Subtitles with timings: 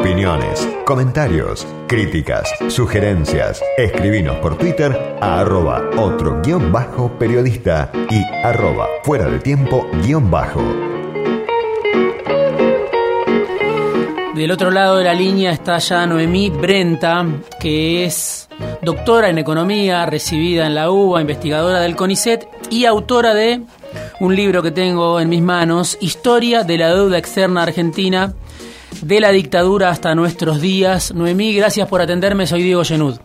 [0.00, 3.60] Opiniones, comentarios, críticas, sugerencias.
[3.76, 10.30] Escribinos por Twitter a arroba otro guion bajo periodista y arroba fuera de tiempo guion
[10.30, 10.62] bajo.
[14.36, 17.26] Del otro lado de la línea está ya Noemí Brenta,
[17.58, 18.48] que es
[18.82, 23.62] doctora en economía, recibida en la UBA, investigadora del CONICET y autora de
[24.20, 28.34] un libro que tengo en mis manos, Historia de la deuda externa argentina,
[29.02, 31.14] de la dictadura hasta nuestros días.
[31.14, 33.18] Noemí, gracias por atenderme, soy Diego Genud.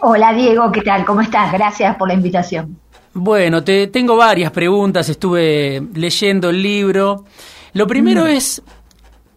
[0.00, 1.04] Hola Diego, ¿qué tal?
[1.04, 1.52] ¿Cómo estás?
[1.52, 2.78] Gracias por la invitación.
[3.12, 7.24] Bueno, te tengo varias preguntas, estuve leyendo el libro.
[7.72, 8.28] Lo primero mm.
[8.28, 8.62] es,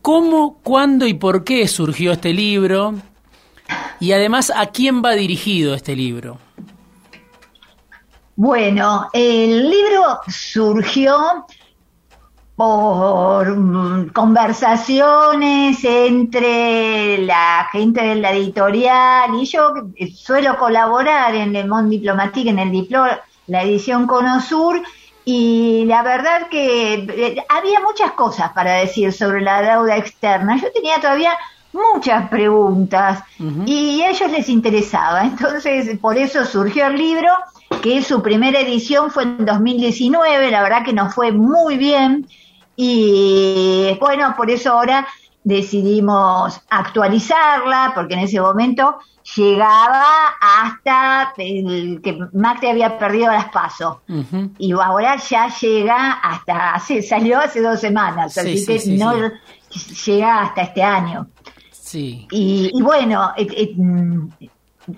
[0.02, 2.94] ¿cómo, cuándo y por qué surgió este libro?
[4.00, 6.38] Y además, ¿a quién va dirigido este libro?
[8.36, 11.46] Bueno, el libro surgió
[12.56, 19.74] por mm, conversaciones entre la gente de la editorial y yo
[20.16, 23.06] suelo colaborar en Le Monde Diplomatique, en el Diplo,
[23.48, 24.82] la edición Conosur,
[25.26, 30.58] y la verdad que eh, había muchas cosas para decir sobre la deuda externa.
[30.58, 31.32] Yo tenía todavía
[31.72, 33.24] muchas preguntas
[33.66, 35.24] y a ellos les interesaba.
[35.24, 37.30] Entonces, por eso surgió el libro,
[37.82, 42.28] que su primera edición fue en 2019, la verdad que nos fue muy bien.
[42.76, 45.08] Y bueno, por eso ahora
[45.44, 48.98] decidimos actualizarla, porque en ese momento
[49.36, 53.98] llegaba hasta el que Macri había perdido las pasos.
[54.58, 59.14] Y ahora ya llega hasta, hace, salió hace dos semanas, así que no
[60.06, 61.28] llega hasta este año.
[62.32, 63.32] Y, bueno,
[63.76, 64.28] mm,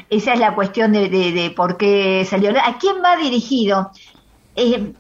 [0.10, 2.52] esa es la cuestión de, por qué salió.
[2.52, 3.92] ¿A quién va dirigido?
[4.56, 4.94] Eh,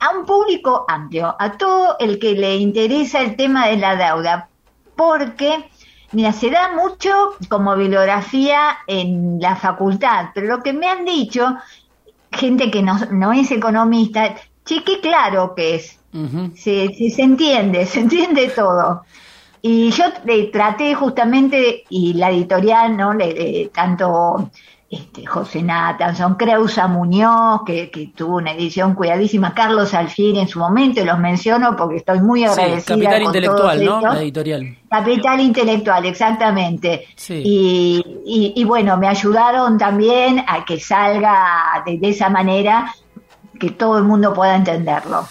[0.00, 4.48] a un público amplio, a todo el que le interesa el tema de la deuda,
[4.96, 5.68] porque,
[6.12, 11.56] mira, se da mucho como bibliografía en la facultad, pero lo que me han dicho,
[12.32, 14.34] gente que no, no es economista,
[14.64, 15.98] che, qué claro que es,
[16.54, 19.02] se, se, entiende, se entiende todo.
[19.60, 20.04] Y yo
[20.52, 23.12] traté justamente, y la editorial, ¿no?
[23.12, 24.50] Le, tanto
[24.90, 31.00] este, José Natanson, Creusa Muñoz, que, tuvo una edición cuidadísima, Carlos Alfieri en su momento,
[31.00, 32.94] y los menciono porque estoy muy agradecida.
[32.96, 34.00] Capital Intelectual, ¿no?
[34.00, 34.78] La editorial.
[34.88, 37.06] Capital Intelectual, exactamente.
[37.28, 42.94] Y, y, bueno, me ayudaron también a que salga de esa manera,
[43.60, 45.26] que todo el mundo pueda entenderlo.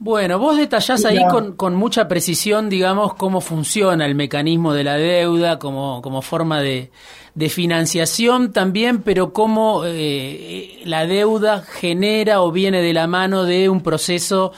[0.00, 4.96] Bueno, vos detallás ahí con, con, mucha precisión, digamos, cómo funciona el mecanismo de la
[4.96, 6.92] deuda como, como forma de,
[7.34, 13.68] de financiación también, pero cómo eh, la deuda genera o viene de la mano de
[13.68, 14.52] un proceso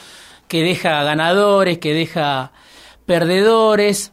[0.46, 2.52] que deja ganadores, que deja
[3.06, 4.12] perdedores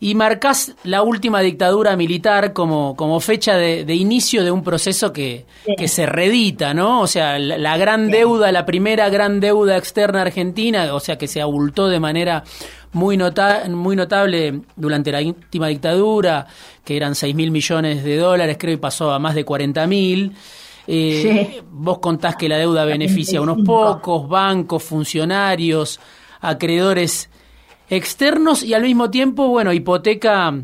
[0.00, 5.44] y marcas la última dictadura militar como, como fecha de, inicio de un proceso que,
[5.76, 7.00] que, se redita, ¿no?
[7.00, 11.40] O sea, la, gran deuda, la primera gran deuda externa argentina, o sea, que se
[11.40, 12.44] abultó de manera
[12.92, 16.46] muy, nota, muy notable durante la última dictadura,
[16.84, 20.32] que eran 6 mil millones de dólares, creo, y pasó a más de 40 mil.
[20.86, 26.00] Eh, vos contás que la deuda beneficia a unos pocos, bancos, funcionarios,
[26.40, 27.28] acreedores
[27.90, 30.54] externos y al mismo tiempo, bueno, hipoteca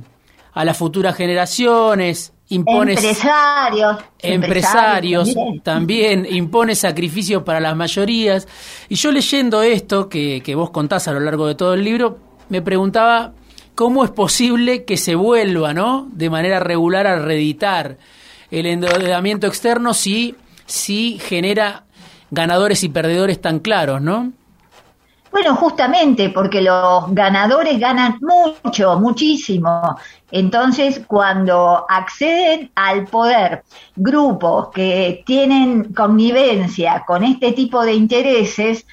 [0.53, 8.47] a las futuras generaciones, impone empresarios, empresarios, también impone sacrificios para las mayorías.
[8.89, 12.19] Y yo leyendo esto que, que vos contás a lo largo de todo el libro,
[12.49, 13.33] me preguntaba
[13.75, 16.09] cómo es posible que se vuelva, ¿no?
[16.12, 17.99] De manera regular a reeditar
[18.51, 20.37] el endeudamiento externo si,
[20.67, 21.85] si genera
[22.31, 24.33] ganadores y perdedores tan claros, ¿no?
[25.34, 29.97] Bueno, justamente porque los ganadores ganan mucho, muchísimo.
[30.31, 33.65] Entonces, cuando acceden al poder
[33.97, 38.87] grupos que tienen connivencia con este tipo de intereses,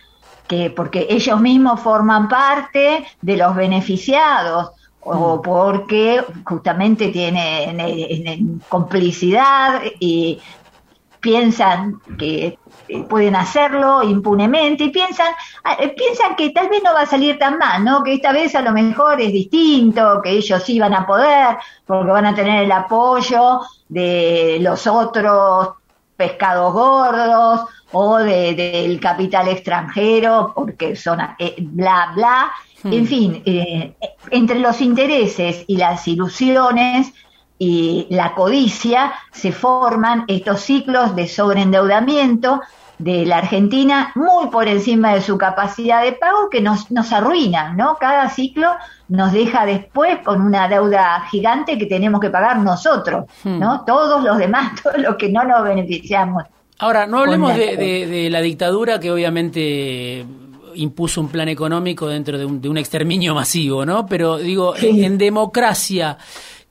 [0.47, 4.71] que porque ellos mismos forman parte de los beneficiados
[5.01, 5.41] o mm.
[5.43, 10.39] porque justamente tienen eh, complicidad y
[11.21, 12.57] piensan que
[12.87, 15.27] eh, pueden hacerlo impunemente y piensan,
[15.63, 18.03] ah, eh, piensan que tal vez no va a salir tan mal, ¿no?
[18.03, 22.11] Que esta vez a lo mejor es distinto, que ellos sí van a poder, porque
[22.11, 25.69] van a tener el apoyo de los otros
[26.17, 32.51] pescados gordos o del capital extranjero, porque son eh, bla, bla.
[32.83, 32.93] Hmm.
[32.93, 33.43] En fin,
[34.31, 37.13] entre los intereses y las ilusiones
[37.63, 42.59] y la codicia se forman estos ciclos de sobreendeudamiento
[42.97, 47.73] de la Argentina muy por encima de su capacidad de pago que nos, nos arruina,
[47.73, 47.97] ¿no?
[47.99, 48.67] Cada ciclo
[49.09, 53.75] nos deja después con una deuda gigante que tenemos que pagar nosotros, ¿no?
[53.75, 53.85] Hmm.
[53.85, 56.45] Todos los demás, todos los que no nos beneficiamos.
[56.79, 60.25] Ahora, no hablemos de, la dictadura que obviamente
[60.73, 64.07] impuso un plan económico dentro de un, exterminio masivo, ¿no?
[64.07, 66.17] Pero digo, en democracia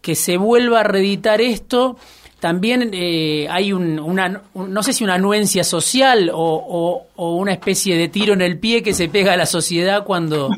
[0.00, 1.96] que se vuelva a reeditar esto,
[2.40, 8.32] también eh, hay una, no sé si una anuencia social o, una especie de tiro
[8.32, 10.48] en el pie que se pega a la sociedad cuando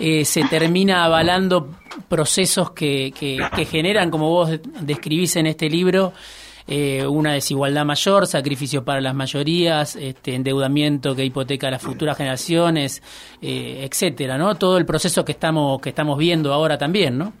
[0.00, 1.74] eh, se termina avalando
[2.08, 4.50] procesos que, que, generan, como vos
[4.80, 6.14] describís en este libro,
[6.66, 12.16] eh, una desigualdad mayor, sacrificio para las mayorías, este, endeudamiento que hipoteca a las futuras
[12.16, 13.02] generaciones,
[13.42, 14.54] etcétera, ¿no?
[14.54, 17.34] Todo el proceso que estamos que estamos viendo ahora también, ¿no?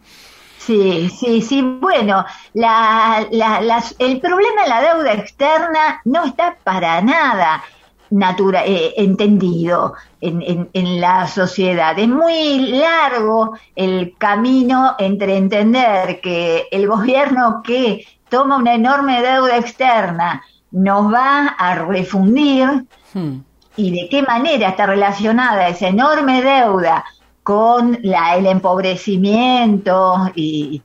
[0.66, 1.62] Sí, sí, sí.
[1.62, 2.24] Bueno,
[2.54, 7.62] la, la, el problema de la deuda externa no está para nada
[8.10, 11.96] natura, eh, entendido en, en, en, la sociedad.
[11.96, 19.58] Es muy largo el camino entre entender que el gobierno que toma una enorme deuda
[19.58, 20.42] externa
[20.72, 23.36] nos va a refundir hmm.
[23.76, 27.04] y de qué manera está relacionada esa enorme deuda
[27.46, 30.82] con la, el empobrecimiento y,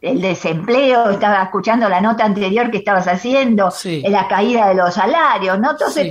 [0.00, 3.70] el desempleo, estaba escuchando la nota anterior que estabas haciendo,
[4.04, 5.74] la caída de los salarios, ¿no?
[5.74, 6.08] Todo, se,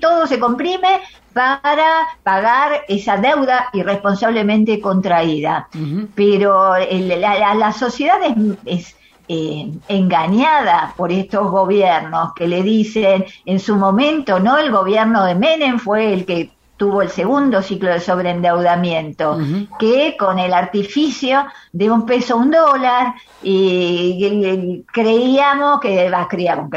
[0.00, 1.02] todo se comprime
[1.32, 1.86] para
[2.24, 5.68] pagar esa deuda irresponsablemente contraída.
[6.16, 8.18] Pero la, sociedad
[8.64, 8.96] es,
[9.28, 14.58] eh, engañada por estos gobiernos que le dicen en su momento, ¿no?
[14.58, 19.38] El gobierno de Menem fue el que tuvo el segundo ciclo de sobreendeudamiento,
[19.78, 26.70] que con el artificio de un peso un dólar, y, creíamos que, creíamos,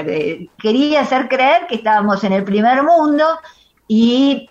[0.57, 3.25] quería hacer creer que estábamos en el primer mundo
[3.87, 4.49] y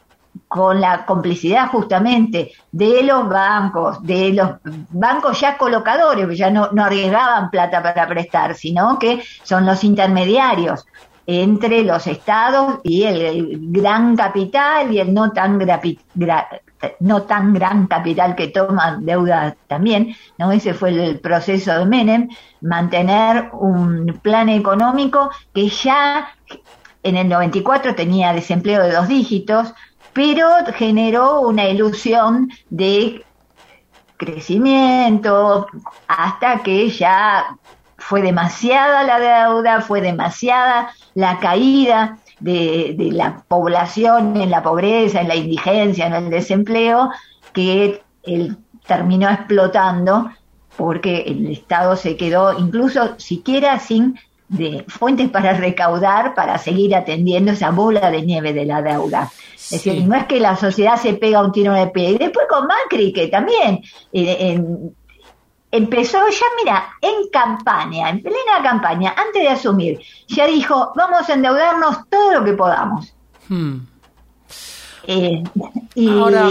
[0.49, 4.51] con la complicidad justamente de los bancos, de los
[4.91, 9.83] bancos ya colocadores, que ya no, no arriesgaban plata para prestar, sino que son los
[9.85, 10.85] intermediarios
[11.27, 15.59] entre los estados y el, gran capital y el no tan
[17.01, 20.53] no tan gran capital que toma deuda también, ¿no?
[20.53, 22.29] Ese fue el proceso de Menem,
[22.61, 26.29] mantener un plan económico que ya
[27.03, 29.73] en el 94 tenía desempleo de dos dígitos,
[30.13, 33.25] pero generó una ilusión de
[34.17, 35.67] crecimiento
[36.09, 37.59] hasta que ya
[38.07, 45.29] fue demasiada la deuda, fue demasiada la caída de, la población en la pobreza, en
[45.29, 47.11] la indigencia, en el desempleo,
[47.53, 48.57] que él
[48.87, 50.31] terminó explotando
[50.77, 54.17] porque el Estado se quedó incluso siquiera sin
[54.49, 59.33] de fuentes para recaudar para seguir atendiendo esa bola de nieve de la deuda.
[59.55, 62.11] Es decir, no es que la sociedad se pega un tiro en el pie.
[62.11, 63.81] Y después con Macri, que también
[64.13, 64.95] eh, en,
[65.77, 71.35] empezó ya, mira, en campaña, en plena campaña, antes de asumir, ya dijo, vamos a
[71.35, 73.13] endeudarnos todo lo que podamos.
[73.49, 73.79] Hmm.
[75.07, 75.43] Eh,
[75.95, 76.49] y Ahora,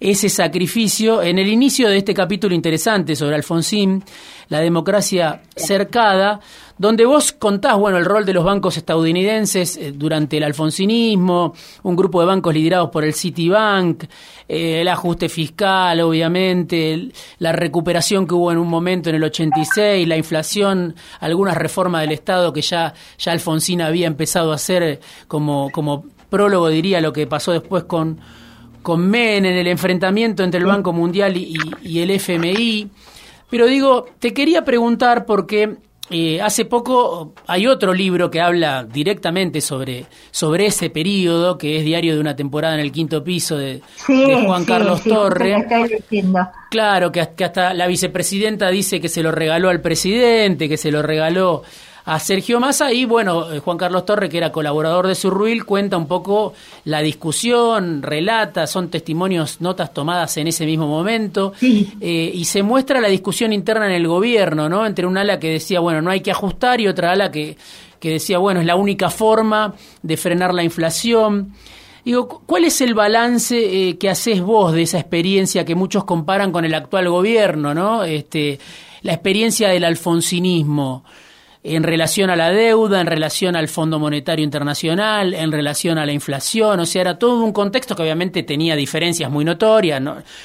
[0.00, 1.22] ese sacrificio.
[1.22, 4.02] En el inicio de este capítulo interesante sobre Alfonsín,
[4.48, 6.40] la democracia cercada,
[6.78, 11.94] donde vos contás, bueno, el rol de los bancos estadounidenses eh, durante el alfonsinismo, un
[11.94, 14.04] grupo de bancos liderados por el Citibank,
[14.48, 20.08] eh, el ajuste fiscal, obviamente, la recuperación que hubo en un momento en el 86,
[20.08, 25.70] la inflación, algunas reformas del Estado que ya, ya Alfonsín había empezado a hacer como,
[25.70, 28.18] como prólogo, diría, lo que pasó después con
[28.82, 32.88] con en el enfrentamiento entre el Banco Mundial y, y el FMI.
[33.50, 35.76] Pero digo, te quería preguntar porque
[36.12, 41.84] eh, hace poco hay otro libro que habla directamente sobre, sobre ese periodo, que es
[41.84, 45.54] Diario de una temporada en el quinto piso de, Juan Carlos Torre.
[46.68, 50.90] Claro, que, que hasta la vicepresidenta dice que se lo regaló al presidente, que se
[50.90, 51.62] lo regaló
[52.04, 55.96] a Sergio Massa y bueno, eh, Juan Carlos Torre, que era colaborador de Surruil, cuenta
[55.96, 56.54] un poco
[56.84, 63.00] la discusión, relata, son testimonios, notas tomadas en ese mismo momento eh, y se muestra
[63.00, 64.86] la discusión interna en el gobierno, ¿no?
[64.86, 67.56] Entre un ala que decía, bueno, no hay que ajustar y otra ala que,
[67.98, 71.52] que decía, bueno, es la única forma de frenar la inflación.
[72.04, 73.56] Digo, ¿cuál es el balance
[73.88, 78.04] eh, que haces vos de esa experiencia que muchos comparan con el actual gobierno, ¿no?
[78.04, 78.58] Este,
[79.02, 81.04] la experiencia del alfonsinismo
[81.62, 86.12] en relación a la deuda, en relación al Fondo Monetario Internacional, en relación a la
[86.12, 90.00] inflación, o sea, era todo un contexto que obviamente tenía diferencias muy notorias,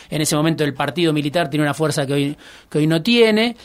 [0.09, 2.37] en ese momento el partido militar tiene una fuerza que hoy,
[2.69, 3.55] que hoy no tiene,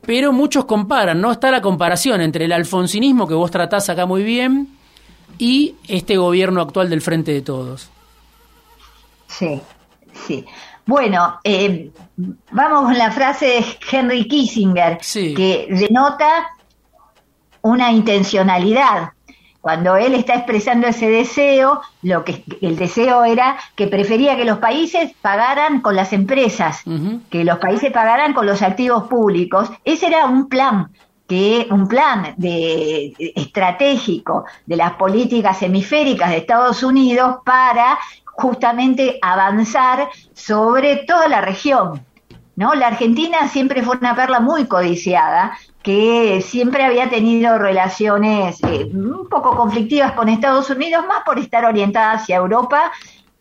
[0.00, 1.32] pero muchos comparan, ¿no?
[1.32, 4.68] Está la comparación entre el alfonsinismo que vos tratás acá muy bien
[5.38, 7.90] y este gobierno actual del Frente de Todos.
[9.26, 9.60] Sí,
[10.26, 10.44] sí.
[10.86, 11.90] Bueno, eh,
[12.50, 16.53] vamos con la frase de Henry Kissinger, que denota
[17.64, 19.12] una intencionalidad.
[19.62, 24.58] Cuando él está expresando ese deseo, lo que el deseo era que prefería que los
[24.58, 26.82] países pagaran con las empresas,
[27.30, 29.70] que los países pagaran con los activos públicos.
[29.82, 30.90] Ese era un plan
[31.26, 40.10] que un plan de, estratégico de las políticas hemisféricas de Estados Unidos para justamente avanzar
[40.34, 42.04] sobre toda la región.
[42.56, 42.74] ¿No?
[42.74, 49.28] La Argentina siempre fue una perla muy codiciada que siempre había tenido relaciones eh, un
[49.28, 52.90] poco conflictivas con Estados Unidos, más por estar orientada hacia Europa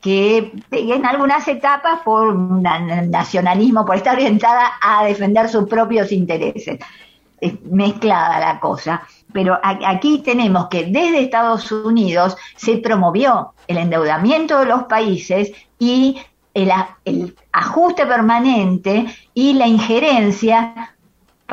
[0.02, 6.80] que en algunas etapas por un nacionalismo, por estar orientada a defender sus propios intereses.
[7.40, 9.04] Es mezclada la cosa.
[9.32, 16.18] Pero aquí tenemos que desde Estados Unidos se promovió el endeudamiento de los países y
[16.54, 16.70] el,
[17.06, 20.94] el ajuste permanente y la injerencia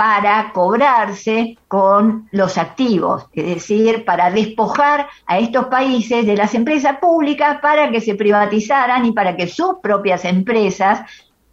[0.00, 6.97] para cobrarse con los activos, es decir, para despojar a estos países de las empresas
[6.97, 11.02] públicas para que se privatizaran y para que sus propias empresas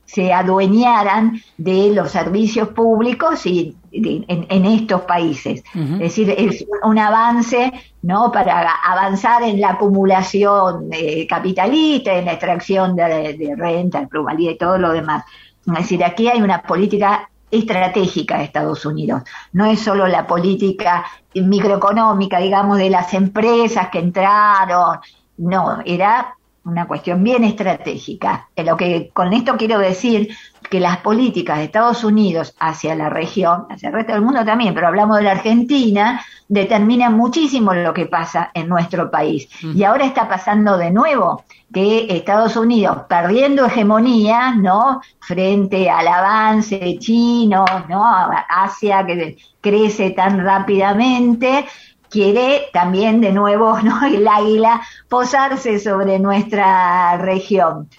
[0.05, 5.61] se adueñaran de los servicios públicos y en, estos países.
[5.75, 10.89] Es decir, es un avance no para avanzar en la acumulación
[11.27, 15.25] capitalista, en la extracción de, de renta, de pluralidad y todo lo demás.
[15.67, 19.23] Es decir, aquí hay una política estratégica de Estados Unidos.
[19.53, 24.99] No es solo la política microeconómica, digamos, de las empresas que entraron,
[25.37, 26.35] no, era
[26.65, 28.49] una cuestión bien estratégica.
[28.57, 30.35] Lo que con esto quiero decir
[30.69, 34.73] que las políticas de Estados Unidos hacia la región, hacia el resto del mundo también,
[34.73, 39.49] pero hablamos de la Argentina, determinan muchísimo lo que pasa en nuestro país.
[39.61, 45.01] Y ahora está pasando de nuevo que Estados Unidos, perdiendo hegemonía, ¿no?
[45.19, 48.05] Frente al avance chino, ¿no?
[48.49, 51.65] Asia que crece tan rápidamente,
[52.09, 54.05] quiere también de nuevo, ¿no?
[54.07, 57.89] El águila posarse sobre nuestra región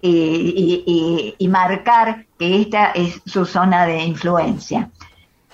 [0.00, 4.90] y, marcar que esta es su zona de influencia.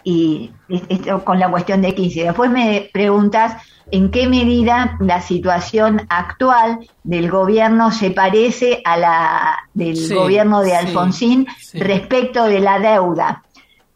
[0.04, 2.24] Y esto con la cuestión de 15.
[2.24, 9.58] Después me preguntas en qué medida la situación actual del gobierno se parece a la
[9.74, 13.44] del gobierno de Alfonsín respecto de la deuda.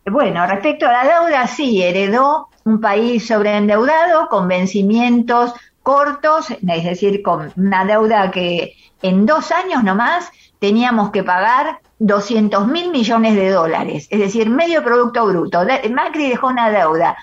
[0.05, 7.23] Bueno, respecto a la deuda, sí, heredó un país sobreendeudado con vencimientos cortos, es decir,
[7.23, 13.51] con una deuda que en dos años nomás teníamos que pagar 200 mil millones de
[13.51, 15.61] dólares, es decir, medio Producto Bruto.
[15.91, 17.17] Macri dejó una deuda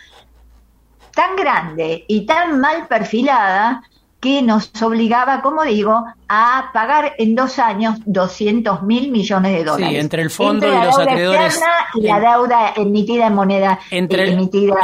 [1.14, 3.84] tan grande y tan mal perfilada
[4.24, 9.90] que nos obligaba, como digo, a pagar en dos años 200 mil millones de dólares.
[9.90, 11.62] Sí, entre el fondo y los acreedores.
[11.96, 14.76] Y la deuda emitida en moneda entre el, emitida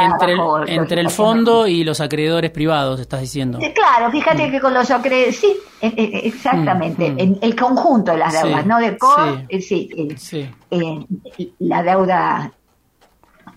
[0.66, 3.58] entre el, fondo y los acreedores privados, estás diciendo.
[3.62, 4.50] Eh, claro, fíjate mm.
[4.50, 7.18] que con los acreedores, sí, eh, eh, exactamente, mm, mm.
[7.18, 10.50] En el conjunto de las deudas, no de core, sí, sí,
[11.60, 12.52] la deuda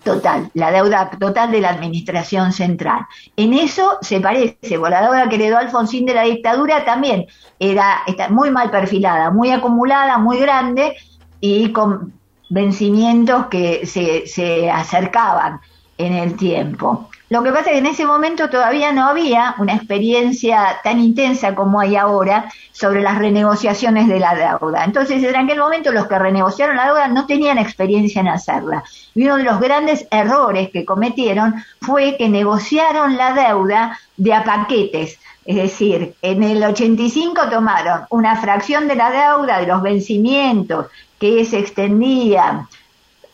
[0.04, 3.02] total, la deuda total de la administración central.
[3.36, 7.26] En eso se parece, por la deuda que heredó Alfonsín de la dictadura también
[7.60, 10.96] era muy mal perfilada, muy acumulada, muy grande
[11.40, 12.14] y con
[12.50, 15.60] vencimientos que se, se acercaban
[15.98, 17.10] en el tiempo.
[17.34, 21.56] Lo que pasa es que en ese momento todavía no había una experiencia tan intensa
[21.56, 24.84] como hay ahora sobre las renegociaciones de la deuda.
[24.84, 28.84] Entonces, en aquel momento los que renegociaron la deuda no tenían experiencia en hacerla.
[29.16, 34.44] Y uno de los grandes errores que cometieron fue que negociaron la deuda de a
[34.44, 35.18] paquetes.
[35.44, 40.86] Es decir, en el 85 tomaron una fracción de la deuda de los vencimientos
[41.20, 42.68] que se extendía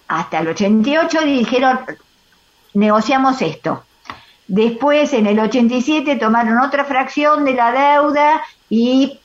[0.08, 1.79] hasta el 88 y dijeron,
[2.74, 3.84] negociamos esto.
[4.50, 9.20] Después, en el 87, tomaron otra fracción de la deuda y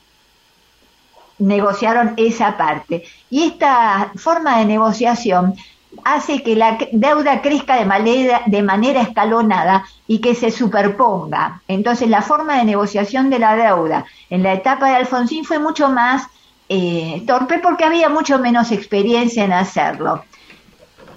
[1.39, 3.03] negociaron esa parte.
[3.31, 5.55] Y esta forma de negociación
[6.03, 11.63] hace que la deuda crezca de manera, escalonada y que se superponga.
[11.67, 15.89] Entonces, la forma de negociación de la deuda en la etapa de Alfonsín fue mucho
[15.89, 16.27] más
[16.69, 20.23] eh, torpe porque había mucho menos experiencia en hacerlo.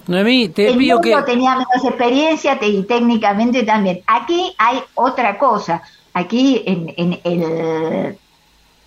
[0.09, 1.15] Noemí, te el pido que...
[1.21, 4.01] tenía menos experiencia y técnicamente también.
[4.07, 5.81] Aquí hay otra cosa.
[6.13, 8.17] Aquí en, en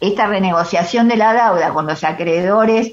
[0.00, 2.92] esta renegociación de la deuda con los acreedores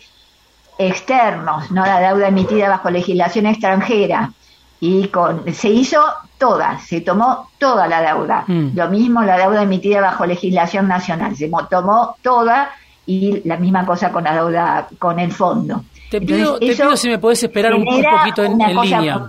[0.77, 4.31] externos, no la deuda emitida bajo legislación extranjera,
[4.79, 6.01] y con se hizo
[6.37, 8.45] toda, se tomó toda la deuda.
[8.47, 8.69] Mm.
[8.75, 12.69] Lo mismo la deuda emitida bajo legislación nacional, se tomó toda
[13.05, 15.83] y la misma cosa con la deuda con el fondo.
[16.09, 19.27] Te pido, te pido si me podés esperar un, poquito en, línea.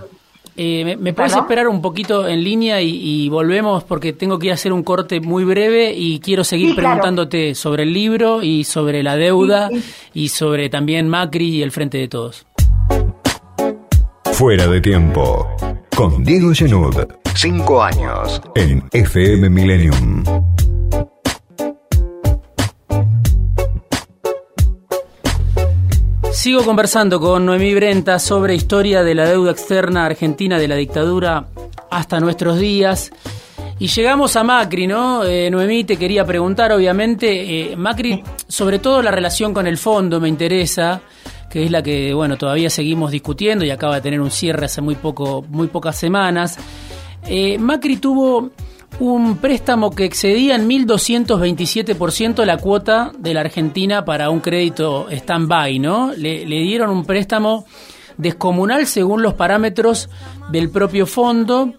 [0.57, 4.55] Eh, ¿Me, puedes esperar un poquito en línea y, volvemos porque tengo que ir a
[4.55, 9.15] hacer un corte muy breve y quiero seguir preguntándote sobre el libro y sobre la
[9.15, 9.69] deuda
[10.13, 12.45] y sobre también Macri y el Frente de Todos.
[14.33, 15.47] Fuera de tiempo.
[15.95, 16.95] Con Diego Genud.
[17.35, 18.41] Cinco años.
[18.55, 20.23] En FM Millennium.
[26.41, 31.45] Sigo conversando con Noemí Brenta sobre historia de la deuda externa argentina de la dictadura
[31.91, 33.11] hasta nuestros días.
[33.77, 35.23] Y llegamos a Macri, ¿no?
[35.23, 40.19] Eh, Noemí, te quería preguntar, obviamente, eh, Macri, sobre todo la relación con el fondo
[40.19, 41.03] me interesa,
[41.47, 44.81] que es la que, bueno, todavía seguimos discutiendo y acaba de tener un cierre hace
[44.81, 46.57] muy, poco, muy pocas semanas.
[47.27, 48.49] Eh, Macri tuvo
[48.99, 55.79] un préstamo que excedía en 1.227% la cuota de la Argentina para un crédito stand-by,
[55.79, 56.13] ¿no?
[56.15, 57.65] Le, dieron un préstamo
[58.17, 60.09] descomunal según los parámetros
[60.51, 61.73] del propio fondo.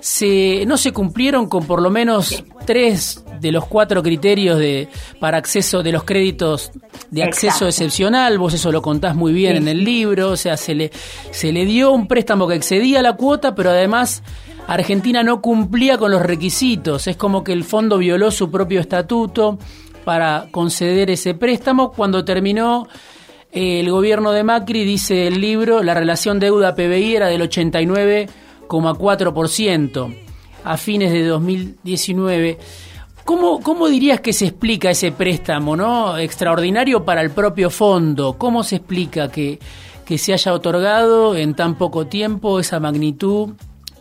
[0.00, 5.38] Se, no se cumplieron con por lo menos tres de los cuatro criterios de, para
[5.38, 6.70] acceso de los créditos
[7.10, 10.74] de acceso excepcional, vos eso lo contás muy bien en el libro, o sea, se
[10.74, 10.90] le,
[11.32, 14.22] se le dio un préstamo que excedía la cuota, pero además
[14.66, 19.58] Argentina no cumplía con los requisitos, es como que el fondo violó su propio estatuto
[20.04, 21.92] para conceder ese préstamo.
[21.92, 22.88] Cuando terminó
[23.52, 30.16] eh, el gobierno de Macri, dice el libro, la relación deuda-PBI era del 89,4%
[30.64, 32.58] a fines de 2019.
[33.24, 36.18] ¿Cómo, ¿Cómo dirías que se explica ese préstamo, no?
[36.18, 38.36] Extraordinario para el propio fondo.
[38.38, 39.58] ¿Cómo se explica que,
[40.04, 43.50] que se haya otorgado en tan poco tiempo esa magnitud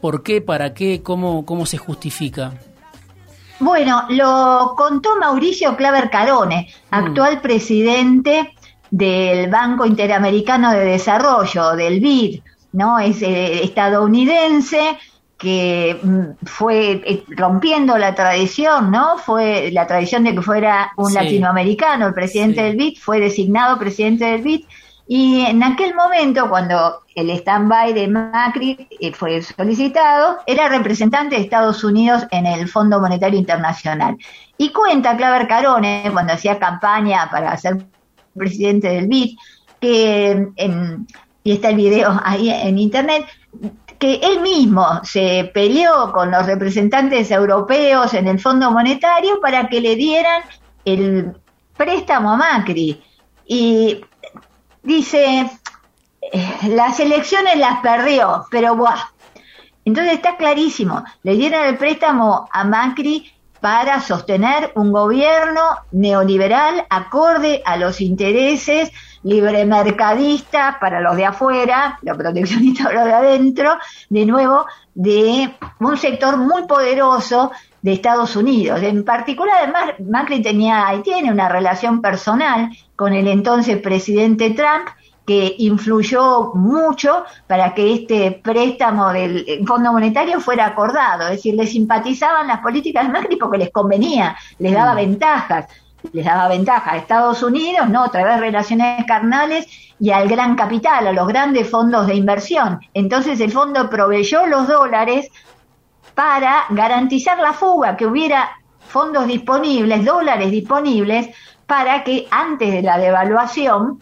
[0.01, 0.41] ¿Por qué?
[0.41, 1.01] ¿Para qué?
[1.03, 2.53] ¿Cómo, cómo se justifica?
[3.59, 6.95] Bueno, lo contó Mauricio Claver Carone, mm.
[6.95, 8.53] actual presidente
[8.89, 12.41] del Banco Interamericano de Desarrollo, del BID,
[12.73, 12.99] ¿no?
[12.99, 14.97] Es eh, estadounidense
[15.37, 19.17] que mm, fue eh, rompiendo la tradición, ¿no?
[19.17, 24.25] Fue la tradición de que fuera un latinoamericano el presidente del BID, fue designado presidente
[24.25, 24.65] del BID
[25.11, 31.41] y en aquel momento, cuando el stand-by de Macri eh, fue solicitado, era representante de
[31.41, 34.17] Estados Unidos en el Fondo Monetario Internacional.
[34.59, 37.87] Y cuenta Claver Carone, cuando hacía campaña para ser
[38.37, 39.35] presidente del BID,
[39.81, 40.47] que,
[41.43, 43.25] y está el video ahí en internet,
[43.97, 49.81] que él mismo se peleó con los representantes europeos en el Fondo Monetario para que
[49.81, 50.43] le dieran
[50.85, 51.35] el
[51.75, 53.01] préstamo a Macri.
[53.47, 54.05] Y
[54.83, 55.49] dice,
[56.21, 59.09] eh, las elecciones las perdió, pero buah.
[59.85, 65.61] Entonces está clarísimo, le dieron el préstamo a Macri para sostener un gobierno
[65.91, 68.91] neoliberal acorde a los intereses
[69.23, 73.77] libremercadistas para los de afuera, los proteccionistas para los de adentro,
[74.09, 78.81] de nuevo, de un sector muy poderoso de Estados Unidos.
[78.81, 84.87] En particular, además, Macri tenía y tiene una relación personal con el entonces presidente Trump
[85.29, 91.25] que influyó mucho para que este préstamo del Fondo Monetario fuera acordado.
[91.25, 94.97] Es decir, le simpatizaban las políticas de Macri porque les convenía, les daba mm.
[94.97, 95.65] ventajas.
[96.13, 98.05] Les daba ventaja a Estados Unidos, ¿no?
[98.05, 99.67] Otra vez relaciones carnales
[99.99, 102.79] y al gran capital, a los grandes fondos de inversión.
[102.95, 105.29] Entonces el fondo proveyó los dólares
[106.19, 108.49] para garantizar la fuga, que hubiera
[108.89, 111.29] fondos disponibles, dólares disponibles,
[111.65, 114.01] para que antes de la devaluación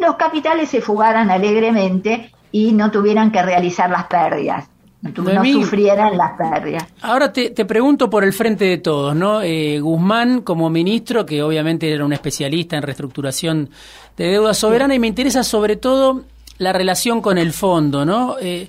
[0.00, 4.68] los capitales se fugaran alegremente y no tuvieran que realizar las pérdidas.
[5.02, 6.84] No, sufrieran las pérdidas.
[7.02, 9.42] Ahora te, pregunto por el frente de todos, ¿no?
[9.42, 13.68] Eh, Guzmán como ministro, que obviamente era un especialista en reestructuración
[14.16, 16.22] de deuda soberana, y me interesa sobre todo
[16.58, 18.36] la relación con el fondo, ¿no?
[18.40, 18.68] Eh,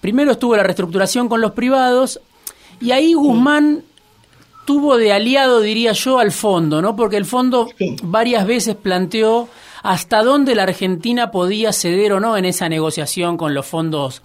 [0.00, 2.20] primero estuvo la reestructuración con los privados,
[2.80, 3.84] y ahí Guzmán
[4.64, 6.96] tuvo de aliado, diría yo, al fondo, ¿no?
[6.96, 7.68] Porque el fondo
[8.02, 9.48] varias veces planteó
[9.82, 14.22] hasta dónde la Argentina podía ceder o no en esa negociación con los fondos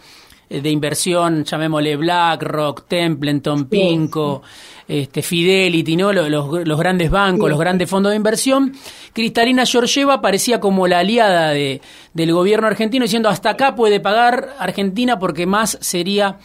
[0.50, 4.42] de inversión, llamémosle BlackRock, Templeton, Pinco,
[4.88, 6.14] Este, Fidelity, ¿no?
[6.14, 8.74] Los, los, grandes bancos, los grandes fondos de inversión.
[9.14, 11.82] Cristalina Georgieva parecía como la aliada de,
[12.14, 16.38] del gobierno argentino, diciendo hasta acá puede pagar Argentina porque más sería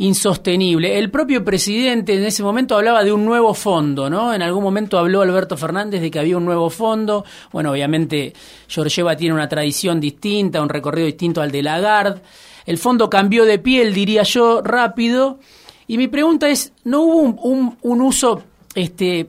[0.00, 0.98] insostenible.
[0.98, 4.32] El propio presidente en ese momento hablaba de un nuevo fondo, ¿no?
[4.32, 7.24] En algún momento habló Alberto Fernández de que había un nuevo fondo.
[7.52, 8.32] Bueno, obviamente
[8.66, 12.22] Georgieva tiene una tradición distinta, un recorrido distinto al de Lagarde.
[12.66, 15.38] El fondo cambió de piel, diría yo, rápido.
[15.86, 18.42] Y mi pregunta es, ¿no hubo un, uso
[18.74, 19.28] este,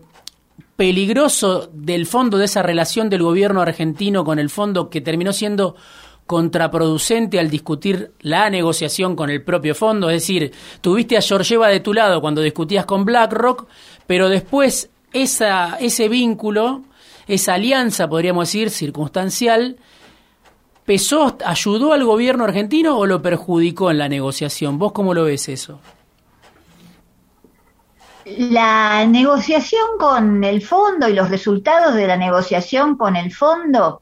[0.75, 5.75] peligroso del fondo, de esa relación del gobierno argentino con el fondo que terminó siendo
[6.31, 10.09] contraproducente al discutir la negociación con el propio fondo.
[10.09, 13.67] Es decir, tuviste a Georgieva de tu lado cuando discutías con BlackRock,
[14.07, 16.83] pero después esa, ese vínculo,
[17.27, 19.77] esa alianza, podríamos decir, circunstancial,
[20.85, 24.77] pesó, ayudó al gobierno argentino o lo perjudicó en la negociación?
[24.77, 25.79] ¿Vos cómo lo ves eso?
[28.25, 34.01] La negociación con el fondo y los resultados de la negociación con el fondo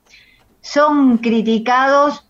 [0.62, 2.29] son criticados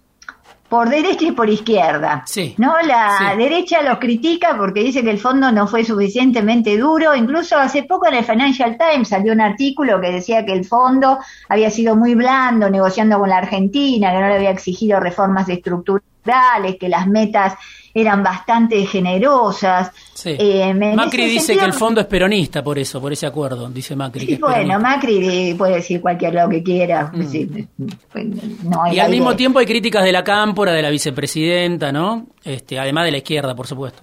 [0.69, 2.23] por derecha y por izquierda.
[2.57, 2.75] ¿No?
[2.83, 7.15] La derecha los critica porque dice que el fondo no fue suficientemente duro.
[7.15, 11.17] Incluso hace poco en el Financial Times salió un artículo que decía que el fondo
[11.49, 16.77] había sido muy blando negociando con la Argentina, que no le había exigido reformas estructurales,
[16.79, 17.55] que las metas
[17.93, 19.91] eran bastante generosas.
[20.25, 24.35] Eh, Macri dice que el fondo es peronista por eso, por ese acuerdo, dice Macri.
[24.35, 27.11] bueno, Macri puede decir cualquier lo que quiera.
[27.13, 28.93] Mm.
[28.93, 32.27] y al mismo tiempo hay críticas de la cámpora, de la vicepresidenta, ¿no?
[32.43, 34.01] Este, además de la izquierda, por supuesto.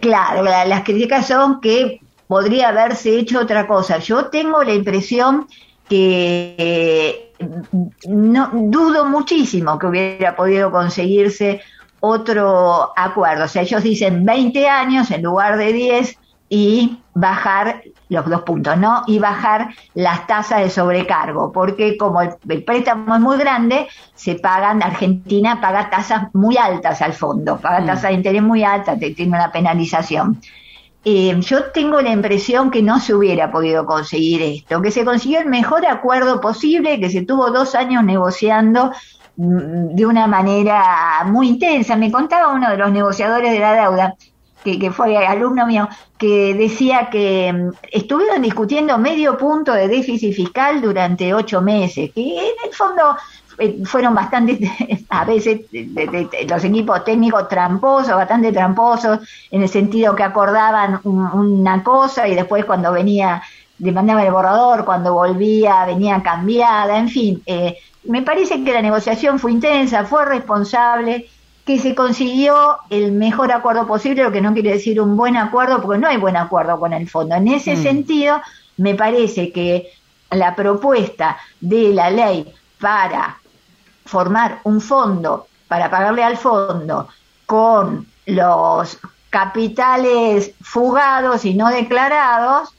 [0.00, 3.98] Claro, las críticas son que podría haberse hecho otra cosa.
[3.98, 5.46] Yo tengo la impresión
[5.88, 7.32] que eh,
[8.08, 11.60] no dudo muchísimo que hubiera podido conseguirse
[12.04, 13.44] otro acuerdo.
[13.44, 18.76] O sea, ellos dicen 20 años en lugar de 10 y bajar los dos puntos,
[18.76, 19.02] ¿no?
[19.06, 24.82] Y bajar las tasas de sobrecargo, porque como el, préstamo es muy grande, se pagan,
[24.82, 27.86] Argentina paga tasas muy altas al fondo, paga mm.
[27.86, 30.40] tasas de interés muy altas, tiene una penalización.
[31.06, 35.40] Eh, yo tengo la impresión que no se hubiera podido conseguir esto, que se consiguió
[35.40, 38.92] el mejor acuerdo posible, que se tuvo dos años negociando
[39.36, 41.96] de una manera muy intensa.
[41.96, 44.14] Me contaba uno de los negociadores de la deuda,
[44.62, 50.34] que, que fue alumno mío, que decía que mm, estuvieron discutiendo medio punto de déficit
[50.34, 53.16] fiscal durante ocho meses, que en el fondo
[53.58, 54.58] eh, fueron bastante,
[55.10, 55.62] a veces,
[56.48, 59.20] los equipos técnicos tramposos, bastante tramposos,
[59.50, 63.42] en el sentido que acordaban una cosa y después cuando venía,
[63.78, 68.82] le mandaban el borrador, cuando volvía venía cambiada, en fin, eh, me parece que la
[68.82, 71.28] negociación fue intensa, fue responsable,
[71.64, 75.80] que se consiguió el mejor acuerdo posible, lo que no quiere decir un buen acuerdo,
[75.80, 77.34] porque no hay buen acuerdo con el fondo.
[77.34, 77.82] En ese mm.
[77.82, 78.42] sentido,
[78.76, 79.90] me parece que
[80.30, 83.38] la propuesta de la ley para
[84.04, 87.08] formar un fondo, para pagarle al fondo
[87.46, 88.98] con los
[89.30, 92.74] capitales fugados y no declarados,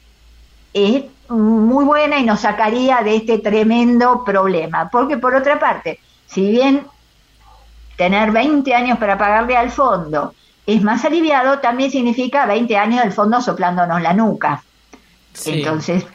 [0.73, 4.89] es muy buena y nos sacaría de este tremendo problema.
[4.91, 6.85] Porque por otra parte, si bien
[7.95, 10.33] tener 20 años para pagarle al fondo
[10.65, 14.63] es más aliviado, también significa 20 años del fondo soplándonos la nuca.
[15.45, 16.05] Entonces...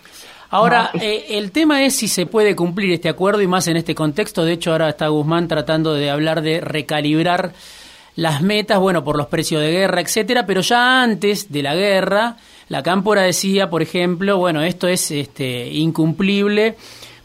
[0.53, 3.95] Ahora, eh, el tema es si se puede cumplir este acuerdo y más en este
[3.95, 4.45] contexto.
[4.45, 7.53] De hecho, ahora está Guzmán tratando de hablar de recalibrar
[8.21, 12.37] las metas, bueno, por los precios de guerra, etcétera, pero ya antes de la guerra
[12.69, 16.77] la Cámpora decía, por ejemplo, bueno, esto es este, incumplible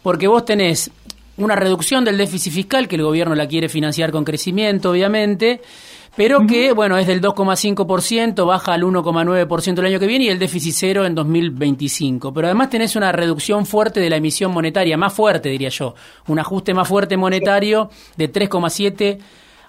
[0.01, 0.89] porque vos tenés
[1.35, 5.59] una reducción del déficit fiscal, que el gobierno la quiere financiar con crecimiento, obviamente,
[6.15, 10.39] pero que, bueno, es del 2,5%, baja al 1,9% el año que viene y el
[10.39, 12.33] déficit cero en 2025.
[12.33, 15.93] Pero además tenés una reducción fuerte de la emisión monetaria, más fuerte, diría yo,
[16.27, 19.17] un ajuste más fuerte monetario de 3,7%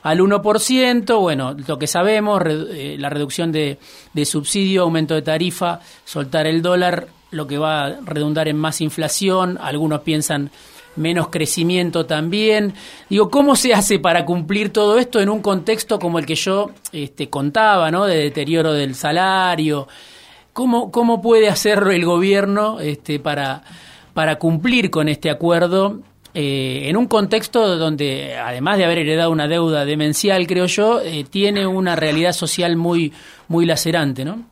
[0.06, 3.76] al 1%, bueno, lo que sabemos, eh, la reducción de,
[4.12, 8.80] de subsidio, aumento de tarifa, soltar el dólar, lo que va a redundar en más
[8.80, 10.52] inflación, algunos piensan
[10.94, 12.74] menos crecimiento también.
[13.10, 16.70] Digo, ¿cómo se hace para cumplir todo esto en un contexto como el que yo
[16.92, 18.04] este, contaba, ¿no?
[18.04, 19.88] De deterioro del salario.
[20.52, 23.64] ¿Cómo, cómo puede hacerlo el gobierno este, para,
[24.14, 26.00] para cumplir con este acuerdo
[26.38, 31.24] eh, en un contexto donde, además de haber heredado una deuda demencial, creo yo, eh,
[31.24, 33.10] tiene una realidad social muy,
[33.48, 34.42] muy lacerante, ¿no?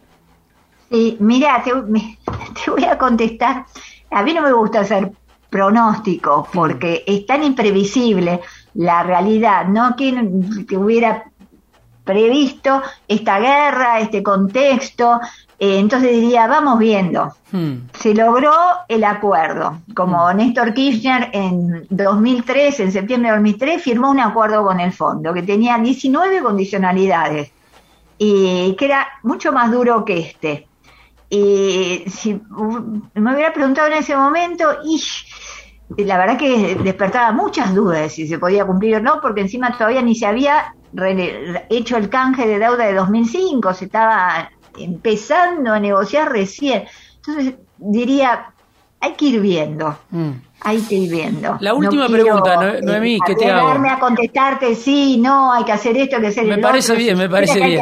[0.90, 1.72] Sí, mira, te,
[2.64, 3.66] te voy a contestar.
[4.10, 5.12] A mí no me gusta hacer
[5.50, 8.40] pronóstico, porque es tan imprevisible
[8.72, 9.94] la realidad, ¿no?
[9.94, 11.24] que hubiera
[12.04, 15.20] previsto esta guerra, este contexto?
[15.58, 17.34] Eh, entonces diría, vamos viendo.
[17.52, 17.88] Hmm.
[17.92, 18.52] Se logró
[18.88, 19.78] el acuerdo.
[19.94, 20.36] Como hmm.
[20.36, 25.42] Néstor Kirchner en 2003, en septiembre de 2003, firmó un acuerdo con el fondo que
[25.42, 27.52] tenía 19 condicionalidades
[28.18, 30.66] y que era mucho más duro que este.
[31.30, 32.40] Y si
[33.14, 34.68] me hubiera preguntado en ese momento,
[35.96, 39.40] y la verdad que despertaba muchas dudas de si se podía cumplir o no, porque
[39.40, 40.74] encima todavía ni se había
[41.70, 46.84] hecho el canje de deuda de 2005, se estaba empezando a negociar recién.
[47.16, 48.54] Entonces diría,
[49.00, 49.98] hay que ir viendo.
[50.10, 50.30] Mm.
[50.66, 51.58] Hay que ir viendo.
[51.60, 53.68] La última pregunta, Noemí, ¿qué te hago?
[53.68, 57.28] a contestarte, sí, no, hay que hacer esto, hay que hacer Me parece bien, me
[57.28, 57.80] parece bien.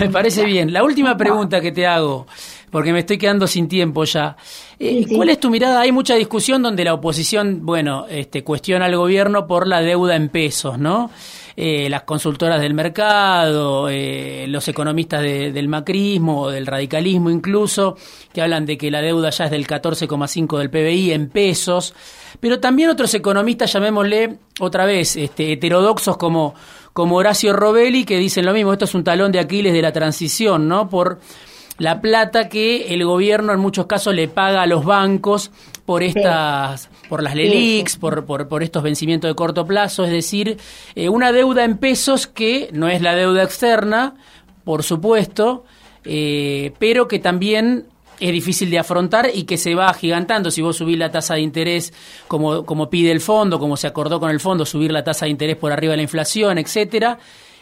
[0.00, 0.70] me, parece bien.
[0.70, 2.26] La última pregunta que te hago,
[2.70, 4.36] porque me estoy quedando sin tiempo ya.
[4.78, 5.80] Eh, ¿Cuál es tu mirada?
[5.80, 10.28] Hay mucha discusión donde la oposición, bueno, este, cuestiona al gobierno por la deuda en
[10.28, 11.10] pesos, ¿no?
[11.56, 17.96] Eh, las consultoras del mercado, eh, los economistas del macrismo, del radicalismo incluso,
[18.32, 21.94] que hablan de que la deuda ya es del 14,5 del PBI en pesos,
[22.40, 26.54] pero también otros economistas, llamémosle otra vez, este, heterodoxos como,
[26.92, 29.92] como Horacio Robelli, que dicen lo mismo, esto es un talón de Aquiles de la
[29.92, 30.88] transición, ¿no?
[30.88, 31.20] Por
[31.78, 35.50] la plata que el gobierno en muchos casos le paga a los bancos
[35.86, 40.58] por estas, por las LELIX, por, por, estos vencimientos de corto plazo, es decir,
[40.94, 44.14] eh, una deuda en pesos que no es la deuda externa,
[44.64, 45.64] por supuesto,
[46.04, 47.86] eh, pero que también
[48.20, 50.50] es difícil de afrontar y que se va agigantando.
[50.50, 51.92] Si vos subís la tasa de interés
[52.28, 55.32] como, como pide el fondo, como se acordó con el fondo, subir la tasa de
[55.32, 57.18] interés por arriba de la inflación, etcétera,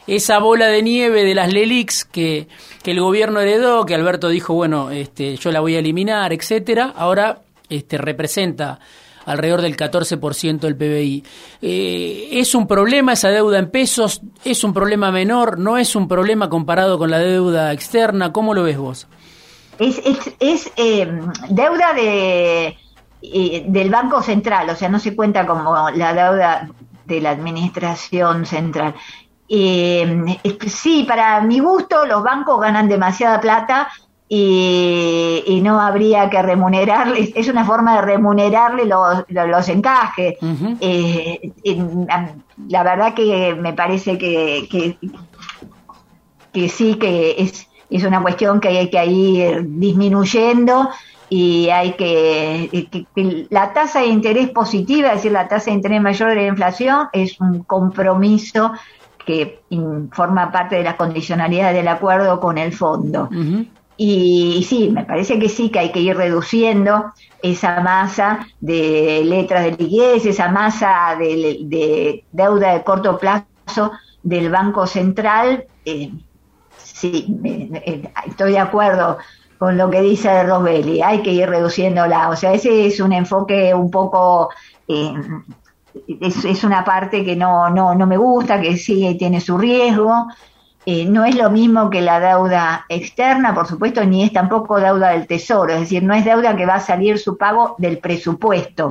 [0.06, 2.48] esa bola de nieve de las LELIX que,
[2.82, 6.92] que el gobierno heredó, que Alberto dijo, bueno, este, yo la voy a eliminar, etcétera,
[6.94, 8.78] ahora este, representa
[9.26, 11.24] alrededor del 14% del PBI.
[11.60, 14.22] Eh, ¿Es un problema esa deuda en pesos?
[14.44, 15.58] ¿Es un problema menor?
[15.58, 18.32] ¿No es un problema comparado con la deuda externa?
[18.32, 19.06] ¿Cómo lo ves vos?
[19.78, 20.00] Es,
[20.38, 21.10] es, eh,
[21.48, 22.76] deuda de,
[23.22, 26.68] eh, del Banco Central, o sea, no se cuenta como la deuda
[27.06, 28.94] de la Administración Central.
[29.48, 33.88] sí, para mi gusto, los bancos ganan demasiada plata
[34.34, 40.38] y, no habría que remunerarle, es una forma de remunerarle los, los encajes.
[40.80, 41.52] Eh,
[42.68, 44.96] la verdad que me parece que,
[46.50, 50.88] que, sí, que es, es una cuestión que hay que ir disminuyendo
[51.28, 56.00] y hay que, que, la tasa de interés positiva, es decir, la tasa de interés
[56.00, 58.72] mayor de la inflación, es un compromiso
[59.26, 59.60] que
[60.10, 63.28] forma parte de las condicionalidades del acuerdo con el fondo.
[63.96, 69.64] Y sí, me parece que sí, que hay que ir reduciendo esa masa de letras
[69.64, 75.64] de liquidez, esa masa de, deuda de corto plazo del Banco Central.
[75.84, 76.10] Eh,
[76.78, 77.26] sí,
[78.26, 79.18] estoy de acuerdo
[79.58, 82.30] con lo que dice Rosbelli, hay que ir reduciéndola.
[82.30, 84.50] O sea, ese es un enfoque un poco...
[84.88, 85.14] Eh,
[86.20, 90.26] es, es, una parte que no, no, no me gusta, que sí tiene su riesgo,
[90.84, 95.10] eh, no es lo mismo que la deuda externa, por supuesto, ni es tampoco deuda
[95.10, 98.90] del tesoro, es decir, no es deuda que va a salir su pago del presupuesto,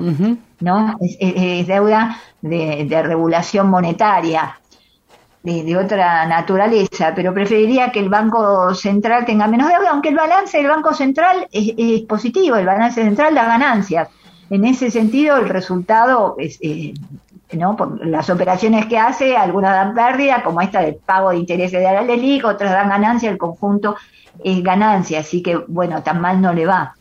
[0.61, 0.95] ¿no?
[1.01, 4.57] Es, deuda de, regulación monetaria,
[5.43, 10.57] de, otra naturaleza, pero preferiría que el Banco Central tenga menos deuda, aunque el balance
[10.57, 14.07] del Banco Central es, positivo, el balance central da ganancias.
[14.49, 16.93] En ese sentido, el resultado es, eh,
[17.53, 17.75] ¿no?
[17.75, 21.83] Por las operaciones que hace, algunas dan pérdida, como esta del pago de intereses de
[21.83, 23.95] la LELIC, otras dan ganancia, el conjunto
[24.43, 26.95] es ganancia, así que bueno, tan mal no le va.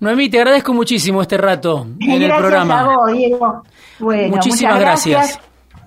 [0.00, 2.80] Noemí, te agradezco muchísimo este rato en el programa.
[2.80, 3.62] A vos, Diego.
[4.00, 5.40] Muchísimas gracias.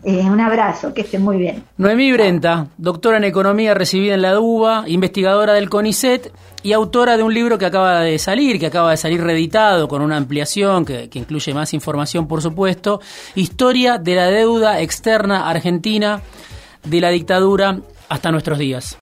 [0.04, 1.64] Eh, un abrazo, que esté muy bien.
[1.78, 6.32] Noemí Brenta, doctora en Economía recibida en la DUBA, investigadora del CONICET
[6.64, 10.02] y autora de un libro que acaba de salir, que acaba de salir reeditado con
[10.02, 13.02] una ampliación que, incluye más información, por supuesto,
[13.36, 16.22] Historia de la deuda externa argentina
[16.84, 18.98] de la dictadura hasta nuestros días.